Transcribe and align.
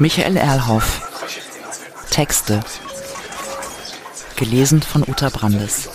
Michael 0.00 0.38
Erlhoff. 0.38 1.02
Texte. 2.10 2.60
Gelesen 4.34 4.80
von 4.80 5.02
Uta 5.02 5.28
Brandes. 5.28 5.90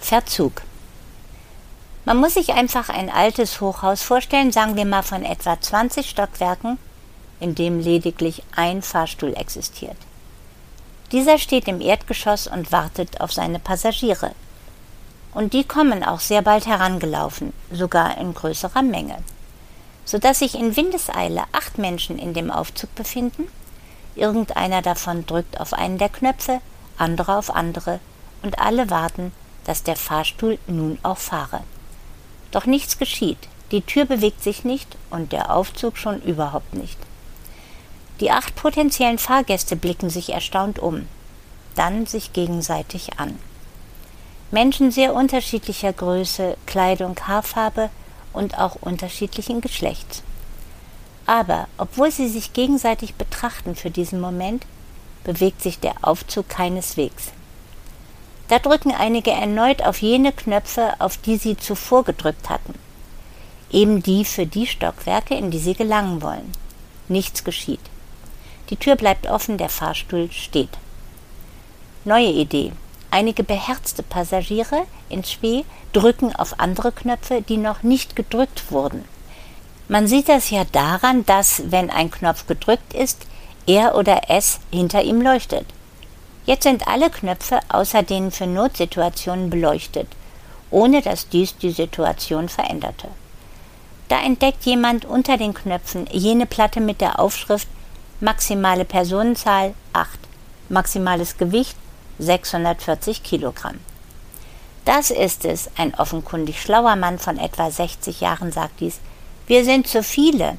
Verzug. 0.00 0.62
Man 2.04 2.18
muss 2.18 2.34
sich 2.34 2.52
einfach 2.52 2.90
ein 2.90 3.10
altes 3.10 3.60
Hochhaus 3.60 4.02
vorstellen, 4.02 4.52
sagen 4.52 4.76
wir 4.76 4.84
mal 4.84 5.02
von 5.02 5.24
etwa 5.24 5.60
20 5.60 6.08
Stockwerken, 6.08 6.78
in 7.40 7.56
dem 7.56 7.80
lediglich 7.80 8.44
ein 8.54 8.82
Fahrstuhl 8.82 9.34
existiert. 9.34 9.96
Dieser 11.10 11.38
steht 11.38 11.66
im 11.66 11.80
Erdgeschoss 11.80 12.46
und 12.46 12.70
wartet 12.70 13.20
auf 13.20 13.32
seine 13.32 13.58
Passagiere. 13.58 14.30
Und 15.32 15.54
die 15.54 15.64
kommen 15.64 16.04
auch 16.04 16.20
sehr 16.20 16.42
bald 16.42 16.66
herangelaufen, 16.66 17.52
sogar 17.72 18.16
in 18.18 18.32
größerer 18.32 18.82
Menge, 18.82 19.16
sodass 20.04 20.40
sich 20.40 20.54
in 20.54 20.76
Windeseile 20.76 21.44
acht 21.52 21.78
Menschen 21.78 22.18
in 22.18 22.34
dem 22.34 22.50
Aufzug 22.50 22.94
befinden. 22.94 23.48
Irgendeiner 24.14 24.82
davon 24.82 25.26
drückt 25.26 25.60
auf 25.60 25.72
einen 25.72 25.98
der 25.98 26.08
Knöpfe, 26.08 26.60
andere 26.98 27.36
auf 27.36 27.54
andere, 27.54 28.00
und 28.42 28.58
alle 28.58 28.90
warten, 28.90 29.32
dass 29.64 29.82
der 29.82 29.96
Fahrstuhl 29.96 30.58
nun 30.66 30.98
auch 31.02 31.18
fahre. 31.18 31.60
Doch 32.50 32.66
nichts 32.66 32.98
geschieht, 32.98 33.48
die 33.70 33.82
Tür 33.82 34.04
bewegt 34.04 34.42
sich 34.42 34.64
nicht 34.64 34.96
und 35.10 35.32
der 35.32 35.50
Aufzug 35.50 35.96
schon 35.96 36.20
überhaupt 36.22 36.74
nicht. 36.74 36.98
Die 38.20 38.30
acht 38.30 38.54
potenziellen 38.54 39.18
Fahrgäste 39.18 39.74
blicken 39.74 40.10
sich 40.10 40.32
erstaunt 40.32 40.78
um, 40.78 41.08
dann 41.74 42.06
sich 42.06 42.32
gegenseitig 42.32 43.18
an. 43.18 43.38
Menschen 44.52 44.92
sehr 44.92 45.14
unterschiedlicher 45.14 45.92
Größe, 45.92 46.56
Kleidung, 46.66 47.16
Haarfarbe 47.26 47.90
und 48.34 48.58
auch 48.58 48.76
unterschiedlichen 48.76 49.60
Geschlechts. 49.62 50.22
Aber 51.26 51.68
obwohl 51.78 52.10
sie 52.10 52.28
sich 52.28 52.52
gegenseitig 52.52 53.14
betrachten 53.14 53.76
für 53.76 53.90
diesen 53.90 54.20
Moment, 54.20 54.66
bewegt 55.24 55.62
sich 55.62 55.80
der 55.80 55.94
Aufzug 56.02 56.48
keineswegs. 56.50 57.32
Da 58.48 58.58
drücken 58.58 58.92
einige 58.92 59.30
erneut 59.30 59.82
auf 59.82 60.02
jene 60.02 60.32
Knöpfe, 60.32 60.94
auf 60.98 61.16
die 61.16 61.38
sie 61.38 61.56
zuvor 61.56 62.04
gedrückt 62.04 62.50
hatten. 62.50 62.74
Eben 63.70 64.02
die 64.02 64.26
für 64.26 64.46
die 64.46 64.66
Stockwerke, 64.66 65.34
in 65.34 65.50
die 65.50 65.58
sie 65.58 65.74
gelangen 65.74 66.20
wollen. 66.20 66.52
Nichts 67.08 67.42
geschieht. 67.42 67.80
Die 68.70 68.76
Tür 68.76 68.96
bleibt 68.96 69.26
offen, 69.26 69.56
der 69.56 69.70
Fahrstuhl 69.70 70.30
steht. 70.30 70.70
Neue 72.04 72.30
Idee. 72.30 72.72
Einige 73.14 73.44
beherzte 73.44 74.02
Passagiere 74.02 74.86
in 75.08 75.22
Spee 75.22 75.64
drücken 75.92 76.34
auf 76.34 76.58
andere 76.58 76.90
Knöpfe, 76.90 77.42
die 77.42 77.58
noch 77.58 77.84
nicht 77.84 78.16
gedrückt 78.16 78.72
wurden. 78.72 79.04
Man 79.86 80.08
sieht 80.08 80.28
das 80.28 80.50
ja 80.50 80.64
daran, 80.72 81.24
dass, 81.24 81.62
wenn 81.70 81.90
ein 81.90 82.10
Knopf 82.10 82.48
gedrückt 82.48 82.92
ist, 82.92 83.28
er 83.68 83.94
oder 83.94 84.22
es 84.30 84.58
hinter 84.72 85.04
ihm 85.04 85.20
leuchtet. 85.20 85.64
Jetzt 86.44 86.64
sind 86.64 86.88
alle 86.88 87.08
Knöpfe 87.08 87.60
außer 87.68 88.02
denen 88.02 88.32
für 88.32 88.48
Notsituationen 88.48 89.48
beleuchtet, 89.48 90.08
ohne 90.72 91.00
dass 91.00 91.28
dies 91.28 91.56
die 91.56 91.70
Situation 91.70 92.48
veränderte. 92.48 93.06
Da 94.08 94.24
entdeckt 94.24 94.64
jemand 94.64 95.04
unter 95.04 95.36
den 95.36 95.54
Knöpfen 95.54 96.08
jene 96.10 96.46
Platte 96.46 96.80
mit 96.80 97.00
der 97.00 97.20
Aufschrift 97.20 97.68
maximale 98.18 98.84
Personenzahl 98.84 99.74
8, 99.92 100.18
maximales 100.68 101.38
Gewicht 101.38 101.76
640 102.18 103.22
Kilogramm. 103.22 103.80
Das 104.84 105.10
ist 105.10 105.44
es, 105.44 105.70
ein 105.76 105.94
offenkundig 105.94 106.60
schlauer 106.60 106.96
Mann 106.96 107.18
von 107.18 107.38
etwa 107.38 107.70
60 107.70 108.20
Jahren 108.20 108.52
sagt 108.52 108.80
dies. 108.80 109.00
Wir 109.46 109.64
sind 109.64 109.86
zu 109.86 110.02
viele. 110.02 110.58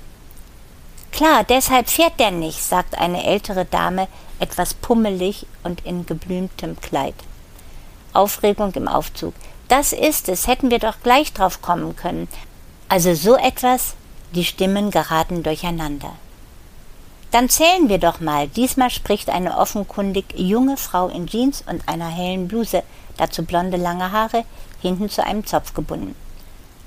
Klar, 1.11 1.43
deshalb 1.43 1.89
fährt 1.89 2.19
der 2.19 2.31
nicht, 2.31 2.61
sagt 2.61 2.97
eine 2.97 3.23
ältere 3.23 3.65
Dame, 3.65 4.07
etwas 4.39 4.73
pummelig 4.73 5.45
und 5.63 5.85
in 5.85 6.05
geblümtem 6.05 6.79
Kleid. 6.81 7.15
Aufregung 8.13 8.73
im 8.73 8.87
Aufzug. 8.87 9.33
Das 9.67 9.93
ist 9.93 10.29
es, 10.29 10.47
hätten 10.47 10.71
wir 10.71 10.79
doch 10.79 10.95
gleich 11.03 11.33
drauf 11.33 11.61
kommen 11.61 11.95
können. 11.95 12.27
Also 12.89 13.13
so 13.13 13.35
etwas, 13.35 13.95
die 14.33 14.45
Stimmen 14.45 14.91
geraten 14.91 15.43
durcheinander. 15.43 16.13
Dann 17.35 17.49
zählen 17.49 17.89
wir 17.89 17.97
doch 17.97 18.21
mal. 18.21 18.47
Diesmal 18.47 18.89
spricht 18.89 19.29
eine 19.29 19.57
offenkundig 19.57 20.23
junge 20.37 20.77
Frau 20.77 21.09
in 21.09 21.27
Jeans 21.27 21.65
und 21.69 21.85
einer 21.85 22.07
hellen 22.07 22.47
Bluse, 22.47 22.81
dazu 23.17 23.43
blonde 23.43 23.75
lange 23.75 24.13
Haare, 24.13 24.45
hinten 24.81 25.09
zu 25.09 25.21
einem 25.21 25.45
Zopf 25.45 25.73
gebunden. 25.73 26.15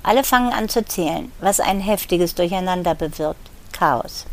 Alle 0.03 0.25
fangen 0.25 0.55
an 0.55 0.71
zu 0.71 0.83
zählen, 0.87 1.31
was 1.43 1.61
ein 1.61 1.81
heftiges 1.81 2.35
Durcheinander 2.35 2.95
bewirkt. 2.95 3.51
Chaos. 3.73 4.25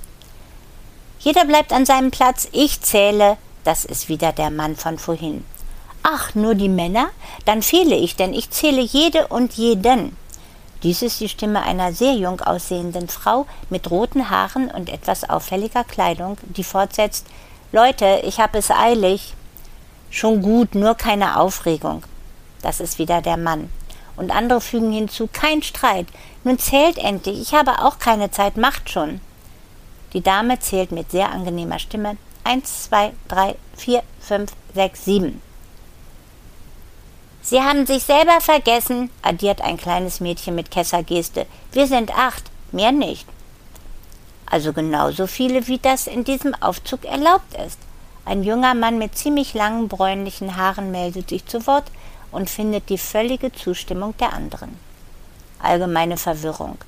Jeder 1.19 1.43
bleibt 1.43 1.73
an 1.73 1.85
seinem 1.85 2.11
Platz. 2.11 2.47
Ich 2.53 2.79
zähle. 2.79 3.35
Das 3.65 3.83
ist 3.83 4.07
wieder 4.07 4.31
der 4.31 4.51
Mann 4.51 4.77
von 4.77 4.97
vorhin. 4.97 5.43
Ach, 6.01 6.33
nur 6.33 6.55
die 6.55 6.69
Männer? 6.69 7.09
Dann 7.43 7.61
fehle 7.61 7.95
ich, 7.97 8.15
denn 8.15 8.33
ich 8.33 8.51
zähle 8.51 8.79
jede 8.79 9.27
und 9.27 9.55
jeden. 9.55 10.15
Dies 10.85 11.01
ist 11.01 11.19
die 11.19 11.29
Stimme 11.29 11.63
einer 11.63 11.93
sehr 11.93 12.13
jung 12.13 12.41
aussehenden 12.41 13.07
Frau 13.07 13.47
mit 13.71 13.89
roten 13.89 14.29
Haaren 14.29 14.69
und 14.69 14.87
etwas 14.87 15.27
auffälliger 15.27 15.83
Kleidung, 15.83 16.37
die 16.43 16.63
fortsetzt 16.63 17.25
Leute, 17.71 18.21
ich 18.23 18.39
hab 18.39 18.53
es 18.53 18.69
eilig. 18.69 19.33
Schon 20.11 20.43
gut, 20.43 20.75
nur 20.75 20.93
keine 20.93 21.39
Aufregung. 21.39 22.03
Das 22.61 22.79
ist 22.79 22.99
wieder 22.99 23.23
der 23.23 23.35
Mann. 23.35 23.71
Und 24.15 24.29
andere 24.29 24.61
fügen 24.61 24.91
hinzu, 24.91 25.27
kein 25.33 25.63
Streit. 25.63 26.05
Nun 26.43 26.59
zählt 26.59 26.99
endlich, 26.99 27.41
ich 27.41 27.55
habe 27.55 27.79
auch 27.83 27.97
keine 27.97 28.29
Zeit, 28.29 28.55
macht 28.55 28.91
schon. 28.91 29.21
Die 30.13 30.21
Dame 30.21 30.59
zählt 30.59 30.91
mit 30.91 31.09
sehr 31.09 31.31
angenehmer 31.31 31.79
Stimme. 31.79 32.15
Eins, 32.43 32.83
zwei, 32.83 33.13
drei, 33.27 33.55
vier, 33.75 34.03
fünf, 34.19 34.51
sechs, 34.75 35.03
sieben. 35.03 35.41
Sie 37.45 37.61
haben 37.61 37.85
sich 37.85 38.01
selber 38.01 38.41
vergessen, 38.41 39.11
addiert 39.21 39.61
ein 39.61 39.77
kleines 39.77 40.19
Mädchen 40.19 40.55
mit 40.55 40.71
Kessergeste. 40.71 41.45
Wir 41.73 41.85
sind 41.85 42.17
acht, 42.17 42.43
mehr 42.71 42.91
nicht. 42.91 43.27
Also 44.47 44.73
genauso 44.73 45.27
viele, 45.27 45.67
wie 45.67 45.77
das 45.77 46.07
in 46.07 46.23
diesem 46.23 46.55
Aufzug 46.55 47.05
erlaubt 47.05 47.53
ist. 47.63 47.77
Ein 48.25 48.43
junger 48.43 48.73
Mann 48.73 48.97
mit 48.97 49.15
ziemlich 49.15 49.53
langen 49.53 49.87
bräunlichen 49.87 50.57
Haaren 50.57 50.89
meldet 50.89 51.29
sich 51.29 51.45
zu 51.45 51.67
Wort 51.67 51.85
und 52.31 52.49
findet 52.49 52.89
die 52.89 52.97
völlige 52.97 53.51
Zustimmung 53.51 54.17
der 54.17 54.33
anderen. 54.33 54.79
Allgemeine 55.59 56.17
Verwirrung. 56.17 56.79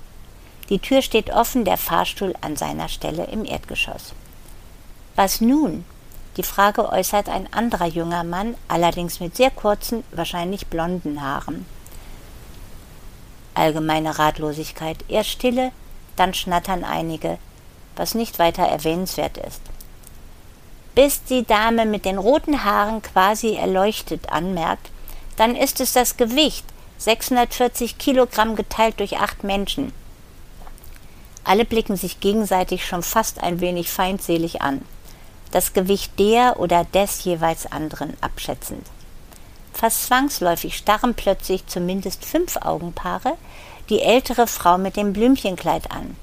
Die 0.69 0.79
Tür 0.79 1.03
steht 1.03 1.29
offen, 1.29 1.65
der 1.65 1.77
Fahrstuhl 1.77 2.33
an 2.41 2.55
seiner 2.55 2.89
Stelle 2.89 3.25
im 3.25 3.45
Erdgeschoss. 3.45 4.13
Was 5.15 5.39
nun? 5.39 5.85
Die 6.37 6.43
Frage 6.43 6.87
äußert 6.91 7.29
ein 7.29 7.51
anderer 7.51 7.87
junger 7.87 8.23
Mann, 8.23 8.55
allerdings 8.67 9.19
mit 9.19 9.35
sehr 9.35 9.49
kurzen, 9.49 10.03
wahrscheinlich 10.11 10.67
blonden 10.67 11.21
Haaren. 11.21 11.65
Allgemeine 13.55 14.19
Ratlosigkeit. 14.19 14.97
Erst 15.07 15.31
Stille, 15.31 15.71
dann 16.15 16.35
schnattern 16.35 16.83
einige, 16.83 17.39
was 17.95 18.13
nicht 18.13 18.37
weiter 18.37 18.61
erwähnenswert 18.61 19.37
ist. 19.37 19.61
Bis 20.93 21.23
die 21.23 21.43
Dame 21.43 21.87
mit 21.87 22.05
den 22.05 22.19
roten 22.19 22.63
Haaren 22.63 23.01
quasi 23.01 23.55
erleuchtet 23.55 24.29
anmerkt, 24.31 24.91
dann 25.37 25.55
ist 25.55 25.79
es 25.79 25.93
das 25.93 26.17
Gewicht, 26.17 26.65
640 26.99 27.97
Kilogramm 27.97 28.55
geteilt 28.55 28.99
durch 28.99 29.17
acht 29.17 29.43
Menschen. 29.43 29.91
Alle 31.43 31.65
blicken 31.65 31.95
sich 31.95 32.19
gegenseitig 32.19 32.85
schon 32.85 33.01
fast 33.01 33.41
ein 33.41 33.59
wenig 33.59 33.89
feindselig 33.89 34.61
an, 34.61 34.83
das 35.51 35.73
Gewicht 35.73 36.19
der 36.19 36.59
oder 36.59 36.83
des 36.83 37.23
jeweils 37.23 37.71
anderen 37.71 38.15
abschätzend. 38.21 38.85
Fast 39.73 40.05
zwangsläufig 40.07 40.75
starren 40.75 41.13
plötzlich 41.13 41.67
zumindest 41.67 42.25
fünf 42.25 42.57
Augenpaare 42.57 43.37
die 43.89 44.01
ältere 44.01 44.47
Frau 44.47 44.77
mit 44.77 44.97
dem 44.97 45.13
Blümchenkleid 45.13 45.91
an. 45.91 46.15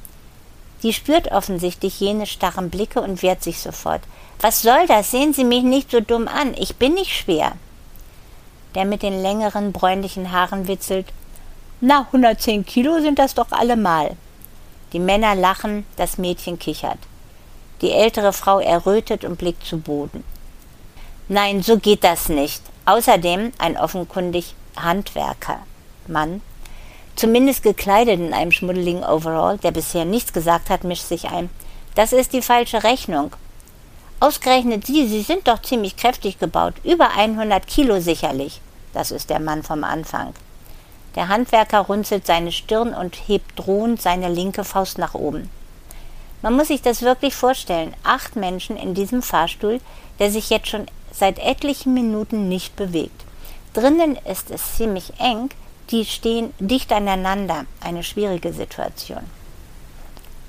Die 0.83 0.93
spürt 0.93 1.33
offensichtlich 1.33 1.99
jene 2.01 2.27
starren 2.27 2.69
Blicke 2.69 3.01
und 3.01 3.23
wehrt 3.23 3.43
sich 3.43 3.61
sofort. 3.61 4.03
Was 4.41 4.61
soll 4.61 4.87
das? 4.87 5.11
Sehen 5.11 5.33
Sie 5.33 5.45
mich 5.45 5.63
nicht 5.63 5.91
so 5.91 6.01
dumm 6.01 6.29
an. 6.29 6.53
Ich 6.59 6.77
bin 6.77 6.95
nicht 6.95 7.17
schwer. 7.17 7.53
Der 8.75 8.85
mit 8.85 9.03
den 9.03 9.23
längeren 9.23 9.73
bräunlichen 9.73 10.31
Haaren 10.33 10.69
witzelt. 10.69 11.07
Na, 11.81 12.01
110 12.13 12.67
Kilo 12.67 13.01
sind 13.01 13.19
das 13.19 13.35
doch 13.35 13.51
allemal. 13.53 14.17
Die 14.93 14.99
Männer 14.99 15.35
lachen, 15.35 15.87
das 15.97 16.19
Mädchen 16.19 16.59
kichert. 16.59 16.99
Die 17.81 17.93
ältere 17.93 18.33
Frau 18.33 18.61
errötet 18.61 19.25
und 19.25 19.39
blickt 19.39 19.67
zu 19.67 19.79
Boden. 19.79 20.25
Nein, 21.29 21.63
so 21.63 21.79
geht 21.79 22.05
das 22.05 22.29
nicht. 22.29 22.63
Außerdem 22.87 23.53
ein 23.59 23.77
offenkundig 23.77 24.55
Handwerker. 24.77 25.61
Mann, 26.07 26.43
zumindest 27.17 27.63
gekleidet 27.63 28.21
in 28.21 28.35
einem 28.35 28.53
schmuddeligen 28.53 29.05
Overall, 29.05 29.59
der 29.59 29.71
bisher 29.71 30.05
nichts 30.05 30.33
gesagt 30.33 30.69
hat, 30.69 30.85
mischt 30.85 31.07
sich 31.07 31.31
ein. 31.31 31.49
Das 31.95 32.13
ist 32.13 32.33
die 32.33 32.43
falsche 32.43 32.85
Rechnung. 32.85 33.35
Ausgerechnet 34.21 34.87
Sie, 34.87 35.07
Sie 35.07 35.23
sind 35.23 35.49
doch 35.49 35.63
ziemlich 35.63 35.97
kräftig 35.97 36.39
gebaut, 36.39 36.75
über 36.85 37.11
100 37.11 37.67
Kilo 37.67 38.01
sicherlich. 38.01 38.61
Das 38.93 39.11
ist 39.11 39.31
der 39.31 39.41
Mann 39.41 39.63
vom 39.63 39.85
Anfang. 39.85 40.35
Der 41.15 41.29
Handwerker 41.29 41.81
runzelt 41.81 42.27
seine 42.27 42.53
Stirn 42.53 42.95
und 42.95 43.17
hebt 43.29 43.59
drohend 43.59 44.03
seine 44.03 44.29
linke 44.29 44.65
Faust 44.65 44.99
nach 44.99 45.15
oben. 45.15 45.51
Man 46.45 46.57
muss 46.57 46.69
sich 46.69 46.83
das 46.83 47.01
wirklich 47.01 47.35
vorstellen. 47.35 47.95
Acht 48.03 48.37
Menschen 48.37 48.77
in 48.77 48.93
diesem 48.93 49.23
Fahrstuhl, 49.23 49.81
der 50.19 50.31
sich 50.31 50.51
jetzt 50.51 50.69
schon 50.69 50.85
seit 51.11 51.39
etlichen 51.39 51.95
Minuten 51.95 52.51
nicht 52.51 52.77
bewegt. 52.77 53.25
Drinnen 53.73 54.17
ist 54.31 54.51
es 54.51 54.77
ziemlich 54.77 55.15
eng, 55.19 55.49
die 55.89 56.05
stehen 56.05 56.53
dicht 56.59 56.93
aneinander, 56.93 57.65
eine 57.81 58.03
schwierige 58.05 58.53
Situation. 58.53 59.23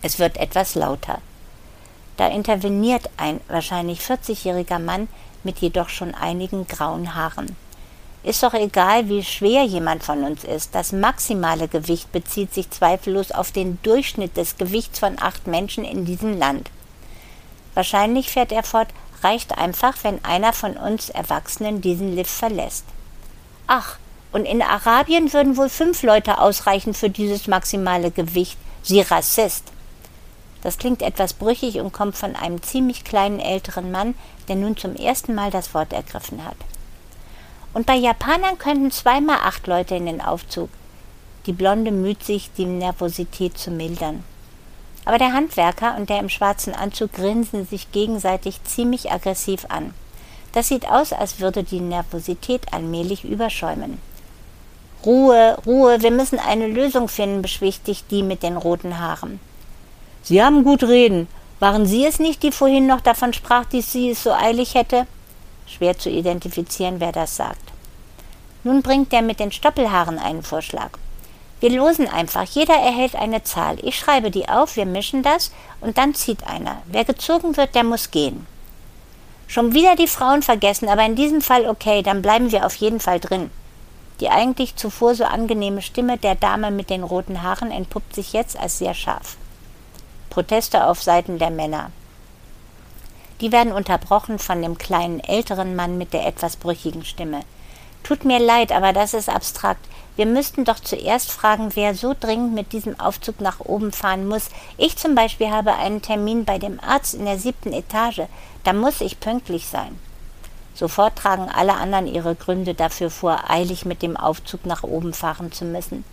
Es 0.01 0.19
wird 0.19 0.35
etwas 0.35 0.75
lauter. 0.75 1.19
Da 2.17 2.27
interveniert 2.27 3.09
ein 3.15 3.39
wahrscheinlich 3.47 4.01
40-jähriger 4.01 4.79
Mann 4.79 5.07
mit 5.45 5.59
jedoch 5.59 5.87
schon 5.87 6.13
einigen 6.13 6.67
grauen 6.67 7.15
Haaren. 7.15 7.55
Ist 8.25 8.41
doch 8.41 8.55
egal, 8.55 9.07
wie 9.07 9.23
schwer 9.23 9.65
jemand 9.65 10.03
von 10.03 10.23
uns 10.23 10.43
ist. 10.43 10.73
Das 10.73 10.91
maximale 10.91 11.67
Gewicht 11.67 12.11
bezieht 12.11 12.55
sich 12.55 12.71
zweifellos 12.71 13.31
auf 13.31 13.51
den 13.51 13.77
Durchschnitt 13.83 14.35
des 14.35 14.57
Gewichts 14.57 14.97
von 14.97 15.17
acht 15.21 15.45
Menschen 15.45 15.85
in 15.85 16.05
diesem 16.05 16.39
Land. 16.39 16.71
Wahrscheinlich 17.75 18.31
fährt 18.31 18.51
er 18.51 18.63
fort, 18.63 18.87
reicht 19.21 19.55
einfach, 19.55 19.93
wenn 20.01 20.25
einer 20.25 20.53
von 20.53 20.75
uns 20.75 21.11
Erwachsenen 21.11 21.81
diesen 21.81 22.15
Lift 22.15 22.31
verlässt. 22.31 22.85
Ach, 23.67 23.97
und 24.31 24.45
in 24.45 24.63
Arabien 24.63 25.31
würden 25.31 25.55
wohl 25.55 25.69
fünf 25.69 26.01
Leute 26.01 26.39
ausreichen 26.39 26.95
für 26.95 27.11
dieses 27.11 27.45
maximale 27.45 28.09
Gewicht. 28.09 28.57
Sie 28.81 29.01
Rassist. 29.01 29.65
Das 30.63 30.79
klingt 30.79 31.03
etwas 31.03 31.33
brüchig 31.33 31.79
und 31.79 31.93
kommt 31.93 32.17
von 32.17 32.35
einem 32.35 32.63
ziemlich 32.63 33.03
kleinen 33.03 33.39
älteren 33.39 33.91
Mann, 33.91 34.15
der 34.47 34.55
nun 34.55 34.75
zum 34.77 34.95
ersten 34.95 35.35
Mal 35.35 35.51
das 35.51 35.75
Wort 35.75 35.93
ergriffen 35.93 36.43
hat. 36.43 36.57
Und 37.75 37.85
bei 37.85 37.95
Japanern 37.95 38.57
könnten 38.57 38.89
zweimal 38.89 39.39
acht 39.43 39.67
Leute 39.67 39.95
in 39.95 40.05
den 40.05 40.21
Aufzug. 40.21 40.69
Die 41.45 41.51
Blonde 41.51 41.91
müht 41.91 42.23
sich, 42.23 42.49
die 42.57 42.65
Nervosität 42.65 43.57
zu 43.57 43.69
mildern. 43.69 44.23
Aber 45.03 45.17
der 45.17 45.33
Handwerker 45.33 45.97
und 45.97 46.09
der 46.09 46.21
im 46.21 46.29
schwarzen 46.29 46.73
Anzug 46.73 47.11
grinsen 47.11 47.67
sich 47.67 47.91
gegenseitig 47.91 48.63
ziemlich 48.63 49.11
aggressiv 49.11 49.65
an. 49.67 49.93
Das 50.53 50.69
sieht 50.69 50.89
aus, 50.89 51.11
als 51.11 51.41
würde 51.41 51.63
die 51.63 51.81
Nervosität 51.81 52.73
allmählich 52.73 53.25
überschäumen. 53.25 53.99
Ruhe, 55.05 55.57
Ruhe, 55.65 56.01
wir 56.01 56.11
müssen 56.11 56.39
eine 56.39 56.67
Lösung 56.67 57.09
finden, 57.09 57.41
beschwichtigt 57.41 58.09
die 58.09 58.23
mit 58.23 58.41
den 58.41 58.55
roten 58.55 58.99
Haaren. 58.99 59.41
Sie 60.23 60.41
haben 60.41 60.63
gut 60.63 60.83
reden. 60.83 61.27
Waren 61.59 61.85
Sie 61.85 62.05
es 62.05 62.19
nicht, 62.19 62.41
die 62.41 62.53
vorhin 62.53 62.87
noch 62.87 63.01
davon 63.01 63.33
sprach, 63.33 63.65
dass 63.65 63.91
sie 63.91 64.11
es 64.11 64.23
so 64.23 64.31
eilig 64.31 64.75
hätte? 64.75 65.07
Schwer 65.67 65.97
zu 65.97 66.09
identifizieren, 66.09 66.99
wer 66.99 67.11
das 67.11 67.35
sagt. 67.35 67.71
Nun 68.63 68.81
bringt 68.81 69.11
der 69.11 69.21
mit 69.21 69.39
den 69.39 69.51
Stoppelhaaren 69.51 70.19
einen 70.19 70.43
Vorschlag. 70.43 70.91
Wir 71.59 71.69
losen 71.69 72.07
einfach, 72.07 72.43
jeder 72.43 72.75
erhält 72.75 73.15
eine 73.15 73.43
Zahl. 73.43 73.77
Ich 73.81 73.97
schreibe 73.97 74.29
die 74.29 74.49
auf, 74.49 74.75
wir 74.75 74.85
mischen 74.85 75.23
das 75.23 75.51
und 75.81 75.97
dann 75.97 76.13
zieht 76.13 76.45
einer. 76.45 76.81
Wer 76.85 77.05
gezogen 77.05 77.57
wird, 77.57 77.75
der 77.75 77.83
muss 77.83 78.11
gehen. 78.11 78.45
Schon 79.47 79.73
wieder 79.73 79.95
die 79.95 80.07
Frauen 80.07 80.41
vergessen, 80.41 80.89
aber 80.89 81.05
in 81.05 81.15
diesem 81.15 81.41
Fall 81.41 81.67
okay, 81.67 82.01
dann 82.01 82.21
bleiben 82.21 82.51
wir 82.51 82.65
auf 82.65 82.75
jeden 82.75 82.99
Fall 82.99 83.19
drin. 83.19 83.51
Die 84.19 84.29
eigentlich 84.29 84.75
zuvor 84.75 85.15
so 85.15 85.25
angenehme 85.25 85.81
Stimme 85.81 86.17
der 86.17 86.35
Dame 86.35 86.71
mit 86.71 86.89
den 86.89 87.03
roten 87.03 87.41
Haaren 87.41 87.71
entpuppt 87.71 88.15
sich 88.15 88.33
jetzt 88.33 88.57
als 88.57 88.79
sehr 88.79 88.93
scharf. 88.93 89.37
Proteste 90.29 90.87
auf 90.87 91.01
Seiten 91.01 91.37
der 91.37 91.49
Männer. 91.49 91.91
Die 93.41 93.51
werden 93.51 93.73
unterbrochen 93.73 94.39
von 94.39 94.61
dem 94.61 94.77
kleinen 94.77 95.19
älteren 95.19 95.75
Mann 95.75 95.97
mit 95.97 96.13
der 96.13 96.25
etwas 96.25 96.55
brüchigen 96.55 97.03
Stimme. 97.03 97.41
Tut 98.03 98.23
mir 98.23 98.39
leid, 98.39 98.71
aber 98.71 98.93
das 98.93 99.13
ist 99.13 99.29
abstrakt. 99.29 99.83
Wir 100.15 100.25
müssten 100.25 100.63
doch 100.63 100.79
zuerst 100.79 101.31
fragen, 101.31 101.75
wer 101.75 101.95
so 101.95 102.15
dringend 102.17 102.53
mit 102.53 102.71
diesem 102.71 102.99
Aufzug 102.99 103.41
nach 103.41 103.59
oben 103.59 103.91
fahren 103.91 104.27
muss. 104.27 104.49
Ich 104.77 104.95
zum 104.95 105.15
Beispiel 105.15 105.49
habe 105.49 105.73
einen 105.73 106.01
Termin 106.01 106.45
bei 106.45 106.57
dem 106.57 106.79
Arzt 106.79 107.15
in 107.15 107.25
der 107.25 107.39
siebten 107.39 107.73
Etage. 107.73 108.21
Da 108.63 108.73
muss 108.73 109.01
ich 109.01 109.19
pünktlich 109.19 109.67
sein. 109.67 109.99
Sofort 110.75 111.17
tragen 111.17 111.49
alle 111.49 111.73
anderen 111.73 112.05
ihre 112.05 112.35
Gründe 112.35 112.73
dafür 112.73 113.09
vor, 113.09 113.49
eilig 113.49 113.85
mit 113.85 114.01
dem 114.01 114.15
Aufzug 114.15 114.65
nach 114.65 114.83
oben 114.83 115.13
fahren 115.13 115.51
zu 115.51 115.65
müssen. 115.65 116.05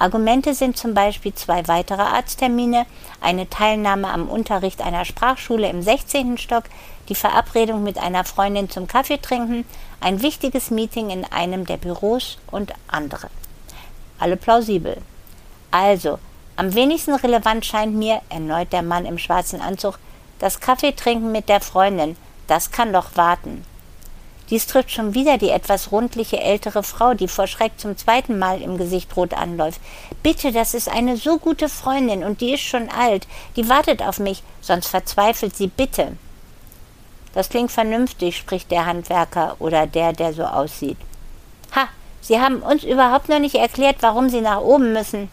Argumente 0.00 0.54
sind 0.54 0.78
zum 0.78 0.94
Beispiel 0.94 1.34
zwei 1.34 1.68
weitere 1.68 2.00
Arzttermine, 2.00 2.86
eine 3.20 3.50
Teilnahme 3.50 4.08
am 4.08 4.30
Unterricht 4.30 4.80
einer 4.80 5.04
Sprachschule 5.04 5.68
im 5.68 5.82
16. 5.82 6.38
Stock, 6.38 6.64
die 7.10 7.14
Verabredung 7.14 7.82
mit 7.82 7.98
einer 7.98 8.24
Freundin 8.24 8.70
zum 8.70 8.86
Kaffee 8.86 9.18
trinken, 9.18 9.66
ein 10.00 10.22
wichtiges 10.22 10.70
Meeting 10.70 11.10
in 11.10 11.26
einem 11.26 11.66
der 11.66 11.76
Büros 11.76 12.38
und 12.50 12.72
andere. 12.88 13.28
Alle 14.18 14.38
plausibel. 14.38 14.96
Also, 15.70 16.18
am 16.56 16.72
wenigsten 16.74 17.14
relevant 17.14 17.66
scheint 17.66 17.94
mir, 17.94 18.22
erneut 18.30 18.72
der 18.72 18.82
Mann 18.82 19.04
im 19.04 19.18
schwarzen 19.18 19.60
Anzug, 19.60 19.98
das 20.38 20.60
Kaffeetrinken 20.60 21.30
mit 21.30 21.50
der 21.50 21.60
Freundin. 21.60 22.16
Das 22.46 22.70
kann 22.70 22.94
doch 22.94 23.16
warten. 23.16 23.66
Dies 24.50 24.66
trifft 24.66 24.90
schon 24.90 25.14
wieder 25.14 25.38
die 25.38 25.50
etwas 25.50 25.92
rundliche 25.92 26.40
ältere 26.40 26.82
Frau, 26.82 27.14
die 27.14 27.28
vor 27.28 27.46
Schreck 27.46 27.72
zum 27.78 27.96
zweiten 27.96 28.38
Mal 28.38 28.60
im 28.60 28.78
Gesicht 28.78 29.16
rot 29.16 29.32
anläuft. 29.32 29.80
Bitte, 30.24 30.50
das 30.50 30.74
ist 30.74 30.88
eine 30.88 31.16
so 31.16 31.38
gute 31.38 31.68
Freundin 31.68 32.24
und 32.24 32.40
die 32.40 32.54
ist 32.54 32.62
schon 32.62 32.88
alt. 32.88 33.28
Die 33.54 33.68
wartet 33.68 34.02
auf 34.02 34.18
mich, 34.18 34.42
sonst 34.60 34.88
verzweifelt 34.88 35.56
sie 35.56 35.68
bitte. 35.68 36.16
Das 37.32 37.48
klingt 37.48 37.70
vernünftig, 37.70 38.36
spricht 38.36 38.72
der 38.72 38.86
Handwerker 38.86 39.54
oder 39.60 39.86
der, 39.86 40.12
der 40.12 40.32
so 40.32 40.42
aussieht. 40.42 40.98
Ha, 41.76 41.88
Sie 42.20 42.40
haben 42.40 42.60
uns 42.62 42.82
überhaupt 42.82 43.28
noch 43.28 43.38
nicht 43.38 43.54
erklärt, 43.54 43.96
warum 44.00 44.28
Sie 44.28 44.40
nach 44.40 44.60
oben 44.60 44.92
müssen. 44.92 45.30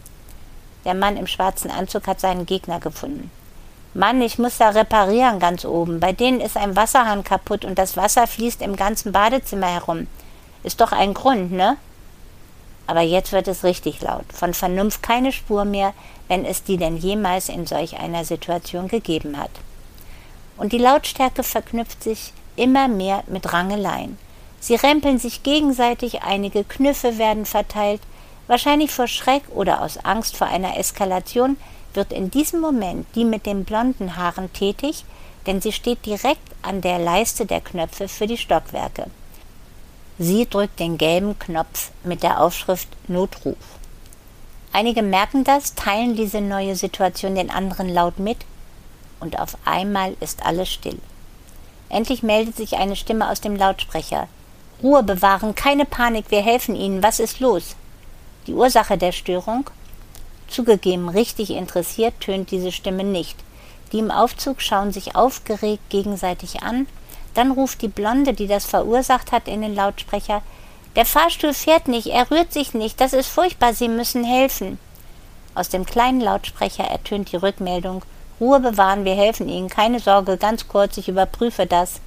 Der 0.84 0.94
Mann 0.94 1.16
im 1.16 1.26
schwarzen 1.26 1.72
Anzug 1.72 2.06
hat 2.06 2.20
seinen 2.20 2.46
Gegner 2.46 2.78
gefunden. 2.78 3.30
Mann, 3.94 4.20
ich 4.20 4.38
muss 4.38 4.58
da 4.58 4.70
reparieren 4.70 5.38
ganz 5.38 5.64
oben. 5.64 6.00
Bei 6.00 6.12
denen 6.12 6.40
ist 6.40 6.56
ein 6.56 6.76
Wasserhahn 6.76 7.24
kaputt 7.24 7.64
und 7.64 7.78
das 7.78 7.96
Wasser 7.96 8.26
fließt 8.26 8.62
im 8.62 8.76
ganzen 8.76 9.12
Badezimmer 9.12 9.68
herum. 9.68 10.06
Ist 10.62 10.80
doch 10.80 10.92
ein 10.92 11.14
Grund, 11.14 11.52
ne? 11.52 11.76
Aber 12.86 13.00
jetzt 13.00 13.32
wird 13.32 13.48
es 13.48 13.64
richtig 13.64 14.00
laut. 14.00 14.24
Von 14.32 14.54
Vernunft 14.54 15.02
keine 15.02 15.32
Spur 15.32 15.64
mehr, 15.64 15.92
wenn 16.26 16.44
es 16.44 16.64
die 16.64 16.76
denn 16.76 16.96
jemals 16.96 17.48
in 17.48 17.66
solch 17.66 17.98
einer 17.98 18.24
Situation 18.24 18.88
gegeben 18.88 19.38
hat. 19.38 19.50
Und 20.56 20.72
die 20.72 20.78
Lautstärke 20.78 21.42
verknüpft 21.42 22.02
sich 22.02 22.32
immer 22.56 22.88
mehr 22.88 23.22
mit 23.26 23.52
Rangeleien. 23.52 24.18
Sie 24.60 24.74
rempeln 24.74 25.18
sich 25.18 25.42
gegenseitig, 25.42 26.22
einige 26.22 26.64
Knüffe 26.64 27.18
werden 27.18 27.46
verteilt, 27.46 28.00
wahrscheinlich 28.48 28.90
vor 28.90 29.06
Schreck 29.06 29.42
oder 29.54 29.82
aus 29.82 29.98
Angst 30.04 30.36
vor 30.36 30.48
einer 30.48 30.76
Eskalation 30.76 31.56
wird 31.94 32.12
in 32.12 32.30
diesem 32.30 32.60
Moment 32.60 33.06
die 33.14 33.24
mit 33.24 33.46
den 33.46 33.64
blonden 33.64 34.16
Haaren 34.16 34.52
tätig, 34.52 35.04
denn 35.46 35.60
sie 35.60 35.72
steht 35.72 36.04
direkt 36.04 36.54
an 36.62 36.80
der 36.80 36.98
Leiste 36.98 37.46
der 37.46 37.60
Knöpfe 37.60 38.08
für 38.08 38.26
die 38.26 38.36
Stockwerke. 38.36 39.06
Sie 40.18 40.46
drückt 40.46 40.80
den 40.80 40.98
gelben 40.98 41.38
Knopf 41.38 41.90
mit 42.04 42.22
der 42.22 42.40
Aufschrift 42.40 42.88
Notruf. 43.06 43.56
Einige 44.72 45.02
merken 45.02 45.44
das, 45.44 45.74
teilen 45.74 46.16
diese 46.16 46.40
neue 46.40 46.76
Situation 46.76 47.34
den 47.34 47.50
anderen 47.50 47.88
laut 47.88 48.18
mit 48.18 48.38
und 49.20 49.38
auf 49.38 49.56
einmal 49.64 50.16
ist 50.20 50.44
alles 50.44 50.68
still. 50.68 50.98
Endlich 51.88 52.22
meldet 52.22 52.56
sich 52.56 52.76
eine 52.76 52.96
Stimme 52.96 53.30
aus 53.30 53.40
dem 53.40 53.56
Lautsprecher. 53.56 54.28
Ruhe 54.82 55.02
bewahren, 55.02 55.54
keine 55.54 55.84
Panik, 55.84 56.26
wir 56.28 56.42
helfen 56.42 56.76
Ihnen, 56.76 57.02
was 57.02 57.18
ist 57.18 57.40
los? 57.40 57.74
Die 58.46 58.54
Ursache 58.54 58.98
der 58.98 59.12
Störung? 59.12 59.70
Zugegeben, 60.48 61.08
richtig 61.08 61.50
interessiert 61.50 62.20
tönt 62.20 62.50
diese 62.50 62.72
Stimme 62.72 63.04
nicht. 63.04 63.36
Die 63.92 63.98
im 63.98 64.10
Aufzug 64.10 64.60
schauen 64.60 64.92
sich 64.92 65.14
aufgeregt 65.14 65.88
gegenseitig 65.88 66.62
an. 66.62 66.86
Dann 67.34 67.50
ruft 67.52 67.82
die 67.82 67.88
Blonde, 67.88 68.32
die 68.34 68.46
das 68.46 68.64
verursacht 68.64 69.32
hat, 69.32 69.48
in 69.48 69.62
den 69.62 69.74
Lautsprecher 69.74 70.42
Der 70.96 71.04
Fahrstuhl 71.04 71.54
fährt 71.54 71.86
nicht, 71.86 72.08
er 72.08 72.30
rührt 72.30 72.52
sich 72.52 72.74
nicht, 72.74 73.00
das 73.00 73.12
ist 73.12 73.28
furchtbar, 73.28 73.74
Sie 73.74 73.88
müssen 73.88 74.24
helfen. 74.24 74.78
Aus 75.54 75.68
dem 75.68 75.86
kleinen 75.86 76.20
Lautsprecher 76.20 76.84
ertönt 76.84 77.32
die 77.32 77.36
Rückmeldung 77.36 78.02
Ruhe 78.40 78.60
bewahren, 78.60 79.04
wir 79.04 79.14
helfen 79.14 79.48
Ihnen, 79.48 79.68
keine 79.68 80.00
Sorge, 80.00 80.36
ganz 80.36 80.68
kurz, 80.68 80.96
ich 80.96 81.08
überprüfe 81.08 81.66
das. 81.66 82.00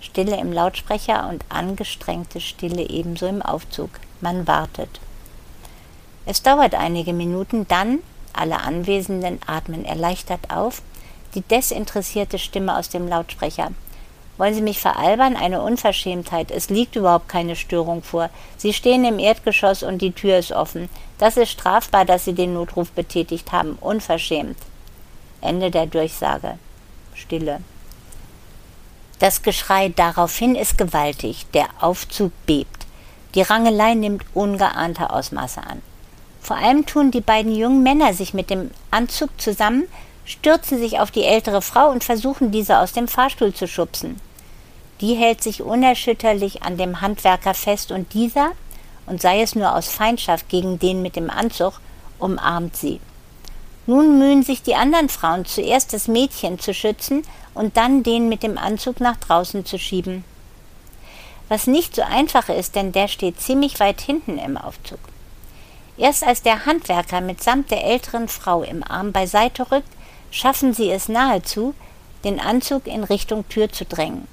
Stille 0.00 0.38
im 0.38 0.52
Lautsprecher 0.52 1.28
und 1.28 1.44
angestrengte 1.50 2.40
Stille 2.40 2.88
ebenso 2.88 3.26
im 3.26 3.42
Aufzug. 3.42 3.90
Man 4.22 4.46
wartet. 4.46 5.00
Es 6.30 6.42
dauert 6.42 6.76
einige 6.76 7.12
Minuten, 7.12 7.66
dann, 7.66 7.98
alle 8.32 8.60
Anwesenden 8.60 9.40
atmen 9.48 9.84
erleichtert 9.84 10.38
auf, 10.48 10.80
die 11.34 11.40
desinteressierte 11.40 12.38
Stimme 12.38 12.78
aus 12.78 12.88
dem 12.88 13.08
Lautsprecher. 13.08 13.72
Wollen 14.36 14.54
Sie 14.54 14.62
mich 14.62 14.78
veralbern? 14.78 15.34
Eine 15.34 15.60
Unverschämtheit. 15.60 16.52
Es 16.52 16.70
liegt 16.70 16.94
überhaupt 16.94 17.28
keine 17.28 17.56
Störung 17.56 18.04
vor. 18.04 18.30
Sie 18.56 18.72
stehen 18.72 19.04
im 19.04 19.18
Erdgeschoss 19.18 19.82
und 19.82 20.02
die 20.02 20.12
Tür 20.12 20.38
ist 20.38 20.52
offen. 20.52 20.88
Das 21.18 21.36
ist 21.36 21.50
strafbar, 21.50 22.04
dass 22.04 22.26
Sie 22.26 22.32
den 22.32 22.54
Notruf 22.54 22.92
betätigt 22.92 23.50
haben. 23.50 23.76
Unverschämt. 23.80 24.56
Ende 25.40 25.72
der 25.72 25.86
Durchsage. 25.86 26.60
Stille. 27.12 27.58
Das 29.18 29.42
Geschrei 29.42 29.88
daraufhin 29.88 30.54
ist 30.54 30.78
gewaltig. 30.78 31.46
Der 31.54 31.66
Aufzug 31.80 32.30
bebt. 32.46 32.86
Die 33.34 33.42
Rangelei 33.42 33.94
nimmt 33.94 34.24
ungeahnte 34.32 35.10
Ausmaße 35.10 35.60
an. 35.60 35.82
Vor 36.40 36.56
allem 36.56 36.86
tun 36.86 37.10
die 37.10 37.20
beiden 37.20 37.54
jungen 37.54 37.82
Männer 37.82 38.14
sich 38.14 38.34
mit 38.34 38.50
dem 38.50 38.70
Anzug 38.90 39.30
zusammen, 39.40 39.84
stürzen 40.24 40.78
sich 40.78 40.98
auf 40.98 41.10
die 41.10 41.24
ältere 41.24 41.62
Frau 41.62 41.90
und 41.90 42.04
versuchen, 42.04 42.50
diese 42.50 42.78
aus 42.78 42.92
dem 42.92 43.08
Fahrstuhl 43.08 43.52
zu 43.52 43.66
schubsen. 43.66 44.20
Die 45.00 45.14
hält 45.14 45.42
sich 45.42 45.62
unerschütterlich 45.62 46.62
an 46.62 46.76
dem 46.76 47.00
Handwerker 47.00 47.54
fest 47.54 47.90
und 47.90 48.12
dieser, 48.14 48.52
und 49.06 49.20
sei 49.20 49.42
es 49.42 49.54
nur 49.54 49.74
aus 49.74 49.88
Feindschaft 49.88 50.48
gegen 50.48 50.78
den 50.78 51.02
mit 51.02 51.16
dem 51.16 51.30
Anzug, 51.30 51.80
umarmt 52.18 52.76
sie. 52.76 53.00
Nun 53.86 54.18
mühen 54.18 54.42
sich 54.42 54.62
die 54.62 54.74
anderen 54.74 55.08
Frauen 55.08 55.46
zuerst 55.46 55.92
das 55.92 56.06
Mädchen 56.06 56.58
zu 56.58 56.74
schützen 56.74 57.22
und 57.54 57.76
dann 57.76 58.02
den 58.02 58.28
mit 58.28 58.42
dem 58.42 58.58
Anzug 58.58 59.00
nach 59.00 59.16
draußen 59.16 59.64
zu 59.64 59.78
schieben. 59.78 60.24
Was 61.48 61.66
nicht 61.66 61.96
so 61.96 62.02
einfach 62.02 62.48
ist, 62.48 62.76
denn 62.76 62.92
der 62.92 63.08
steht 63.08 63.40
ziemlich 63.40 63.80
weit 63.80 64.00
hinten 64.00 64.38
im 64.38 64.56
Aufzug. 64.56 65.00
Erst 66.00 66.24
als 66.26 66.40
der 66.40 66.64
Handwerker 66.64 67.20
mitsamt 67.20 67.70
der 67.70 67.84
älteren 67.84 68.26
Frau 68.26 68.62
im 68.62 68.82
Arm 68.82 69.12
beiseite 69.12 69.70
rückt, 69.70 69.92
schaffen 70.30 70.72
sie 70.72 70.90
es 70.90 71.10
nahezu, 71.10 71.74
den 72.24 72.40
Anzug 72.40 72.86
in 72.86 73.04
Richtung 73.04 73.46
Tür 73.50 73.70
zu 73.70 73.84
drängen. 73.84 74.26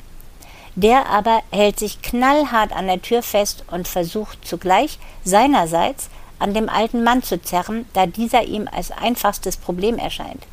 Der 0.75 1.07
aber 1.09 1.41
hält 1.51 1.77
sich 1.77 2.01
knallhart 2.01 2.71
an 2.71 2.88
der 2.88 3.01
Tür 3.01 3.21
fest 3.21 3.65
und 3.69 3.86
versucht 3.86 4.47
zugleich 4.47 4.97
seinerseits 5.25 6.09
an 6.39 6.53
dem 6.53 6.69
alten 6.69 7.03
Mann 7.03 7.21
zu 7.21 7.41
zerren, 7.41 7.86
da 7.91 8.05
dieser 8.05 8.43
ihm 8.43 8.69
als 8.71 8.91
einfachstes 8.91 9.57
Problem 9.57 9.97
erscheint. 9.97 10.45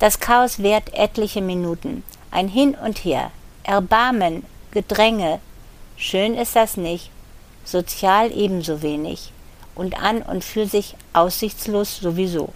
Das 0.00 0.18
Chaos 0.18 0.60
währt 0.60 0.92
etliche 0.92 1.40
Minuten, 1.40 2.02
ein 2.32 2.48
Hin 2.48 2.74
und 2.74 3.04
Her, 3.04 3.30
Erbarmen, 3.62 4.44
Gedränge. 4.72 5.38
Schön 5.96 6.34
ist 6.34 6.56
das 6.56 6.76
nicht, 6.76 7.10
sozial 7.64 8.36
ebenso 8.36 8.82
wenig 8.82 9.30
und 9.74 10.00
an 10.00 10.22
und 10.22 10.44
für 10.44 10.66
sich 10.66 10.94
aussichtslos 11.12 11.98
sowieso. 11.98 12.52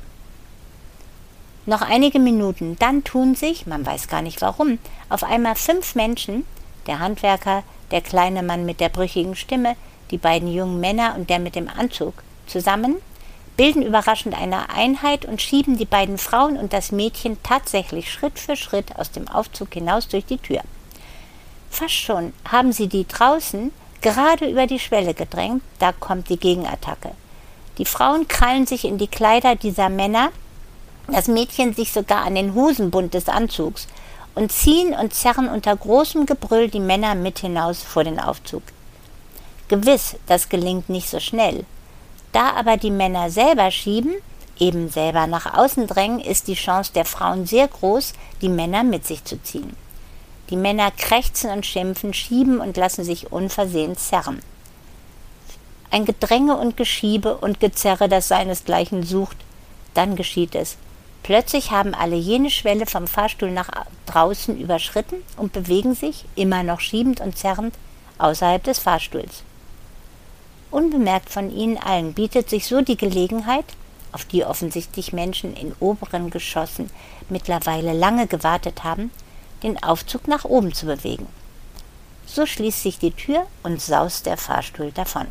Noch 1.66 1.80
einige 1.80 2.18
Minuten, 2.18 2.76
dann 2.78 3.04
tun 3.04 3.34
sich, 3.34 3.66
man 3.66 3.86
weiß 3.86 4.08
gar 4.08 4.20
nicht 4.20 4.42
warum, 4.42 4.78
auf 5.08 5.24
einmal 5.24 5.54
fünf 5.54 5.94
Menschen, 5.94 6.44
der 6.86 6.98
Handwerker, 6.98 7.62
der 7.90 8.02
kleine 8.02 8.42
Mann 8.42 8.66
mit 8.66 8.80
der 8.80 8.90
brüchigen 8.90 9.34
Stimme, 9.34 9.76
die 10.10 10.18
beiden 10.18 10.52
jungen 10.52 10.80
Männer 10.80 11.14
und 11.16 11.30
der 11.30 11.38
mit 11.38 11.54
dem 11.54 11.68
Anzug, 11.68 12.14
zusammen, 12.46 12.96
bilden 13.56 13.82
überraschend 13.82 14.38
eine 14.38 14.68
Einheit 14.70 15.24
und 15.24 15.40
schieben 15.40 15.78
die 15.78 15.84
beiden 15.84 16.18
Frauen 16.18 16.56
und 16.56 16.72
das 16.72 16.92
Mädchen 16.92 17.38
tatsächlich 17.42 18.12
Schritt 18.12 18.38
für 18.38 18.56
Schritt 18.56 18.96
aus 18.96 19.10
dem 19.10 19.28
Aufzug 19.28 19.72
hinaus 19.72 20.08
durch 20.08 20.26
die 20.26 20.38
Tür. 20.38 20.60
Fast 21.70 21.94
schon 21.94 22.32
haben 22.50 22.72
sie 22.72 22.88
die 22.88 23.06
draußen 23.06 23.72
gerade 24.04 24.46
über 24.48 24.66
die 24.66 24.78
Schwelle 24.78 25.14
gedrängt, 25.14 25.62
da 25.78 25.90
kommt 25.92 26.28
die 26.28 26.38
Gegenattacke. 26.38 27.10
Die 27.78 27.86
Frauen 27.86 28.28
krallen 28.28 28.66
sich 28.66 28.84
in 28.84 28.98
die 28.98 29.08
Kleider 29.08 29.56
dieser 29.56 29.88
Männer, 29.88 30.28
das 31.08 31.26
Mädchen 31.26 31.74
sich 31.74 31.90
sogar 31.90 32.24
an 32.24 32.34
den 32.34 32.54
Hosenbund 32.54 33.14
des 33.14 33.28
Anzugs 33.28 33.88
und 34.34 34.52
ziehen 34.52 34.94
und 34.94 35.14
zerren 35.14 35.48
unter 35.48 35.74
großem 35.74 36.26
Gebrüll 36.26 36.68
die 36.68 36.80
Männer 36.80 37.14
mit 37.14 37.38
hinaus 37.38 37.82
vor 37.82 38.04
den 38.04 38.20
Aufzug. 38.20 38.62
Gewiss, 39.68 40.16
das 40.26 40.50
gelingt 40.50 40.90
nicht 40.90 41.08
so 41.08 41.18
schnell. 41.18 41.64
Da 42.32 42.50
aber 42.50 42.76
die 42.76 42.90
Männer 42.90 43.30
selber 43.30 43.70
schieben, 43.70 44.12
eben 44.58 44.90
selber 44.90 45.26
nach 45.26 45.54
außen 45.54 45.86
drängen, 45.86 46.20
ist 46.20 46.46
die 46.46 46.54
Chance 46.54 46.92
der 46.94 47.06
Frauen 47.06 47.46
sehr 47.46 47.68
groß, 47.68 48.12
die 48.42 48.50
Männer 48.50 48.84
mit 48.84 49.06
sich 49.06 49.24
zu 49.24 49.42
ziehen. 49.42 49.74
Die 50.50 50.56
Männer 50.56 50.90
krächzen 50.90 51.50
und 51.50 51.64
schimpfen, 51.64 52.12
schieben 52.12 52.60
und 52.60 52.76
lassen 52.76 53.04
sich 53.04 53.32
unversehens 53.32 54.08
zerren. 54.08 54.40
Ein 55.90 56.04
Gedränge 56.04 56.56
und 56.56 56.76
Geschiebe 56.76 57.36
und 57.36 57.60
Gezerre, 57.60 58.08
das 58.08 58.28
seinesgleichen 58.28 59.04
sucht, 59.04 59.36
dann 59.94 60.16
geschieht 60.16 60.54
es. 60.54 60.76
Plötzlich 61.22 61.70
haben 61.70 61.94
alle 61.94 62.16
jene 62.16 62.50
Schwelle 62.50 62.84
vom 62.84 63.06
Fahrstuhl 63.06 63.50
nach 63.50 63.70
draußen 64.06 64.60
überschritten 64.60 65.16
und 65.38 65.52
bewegen 65.52 65.94
sich, 65.94 66.26
immer 66.34 66.62
noch 66.62 66.80
schiebend 66.80 67.20
und 67.20 67.38
zerrend, 67.38 67.74
außerhalb 68.18 68.62
des 68.62 68.78
Fahrstuhls. 68.78 69.42
Unbemerkt 70.70 71.30
von 71.30 71.50
ihnen 71.50 71.78
allen 71.78 72.12
bietet 72.12 72.50
sich 72.50 72.66
so 72.66 72.82
die 72.82 72.96
Gelegenheit, 72.96 73.64
auf 74.12 74.24
die 74.24 74.44
offensichtlich 74.44 75.12
Menschen 75.12 75.56
in 75.56 75.72
oberen 75.80 76.30
Geschossen 76.30 76.90
mittlerweile 77.28 77.92
lange 77.92 78.26
gewartet 78.26 78.84
haben, 78.84 79.10
den 79.64 79.82
Aufzug 79.82 80.28
nach 80.28 80.44
oben 80.44 80.72
zu 80.72 80.86
bewegen. 80.86 81.26
So 82.26 82.46
schließt 82.46 82.82
sich 82.82 82.98
die 82.98 83.10
Tür 83.10 83.46
und 83.62 83.80
saust 83.80 84.26
der 84.26 84.36
Fahrstuhl 84.36 84.92
davon. 84.92 85.26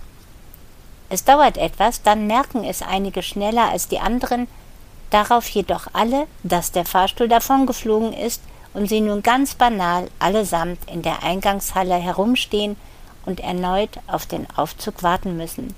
Es 1.09 1.23
dauert 1.23 1.57
etwas, 1.57 2.01
dann 2.01 2.27
merken 2.27 2.63
es 2.63 2.81
einige 2.81 3.23
schneller 3.23 3.69
als 3.69 3.87
die 3.87 3.99
anderen, 3.99 4.47
darauf 5.11 5.47
jedoch 5.49 5.87
alle, 5.93 6.27
dass 6.43 6.71
der 6.71 6.85
Fahrstuhl 6.85 7.27
davongeflogen 7.27 8.13
ist 8.13 8.41
und 8.73 8.87
sie 8.89 9.01
nun 9.01 9.21
ganz 9.21 9.53
banal 9.53 10.09
allesamt 10.19 10.79
in 10.89 11.03
der 11.03 11.21
Eingangshalle 11.23 11.95
herumstehen 11.95 12.75
und 13.25 13.39
erneut 13.39 13.99
auf 14.07 14.25
den 14.25 14.47
Aufzug 14.55 15.03
warten 15.03 15.37
müssen. 15.37 15.75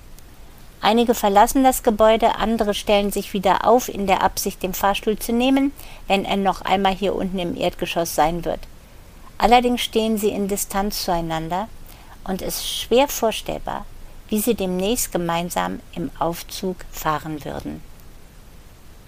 Einige 0.82 1.16
verlassen 1.16 1.64
das 1.64 1.84
Gebäude, 1.84 2.36
andere 2.36 2.74
stellen 2.74 3.12
sich 3.12 3.34
wieder 3.34 3.66
auf 3.66 3.90
in 3.90 4.08
der 4.08 4.22
Absicht, 4.22 4.62
den 4.62 4.74
Fahrstuhl 4.74 5.18
zu 5.18 5.34
nehmen, 5.34 5.72
wenn 6.08 6.26
er 6.26 6.38
noch 6.38 6.62
einmal 6.62 6.94
hier 6.94 7.16
unten 7.16 7.40
im 7.40 7.58
Erdgeschoss 7.58 8.14
sein 8.14 8.46
wird. 8.46 8.60
Allerdings 9.38 9.82
stehen 9.82 10.18
sie 10.18 10.30
in 10.30 10.48
Distanz 10.48 11.04
zueinander 11.04 11.68
und 12.24 12.42
es 12.42 12.58
ist 12.58 12.70
schwer 12.70 13.08
vorstellbar, 13.08 13.86
wie 14.30 14.40
sie 14.40 14.56
demnächst 14.56 15.12
gemeinsam 15.12 15.80
im 15.94 16.12
Aufzug 16.20 16.78
fahren 16.92 17.44
würden. 17.44 17.82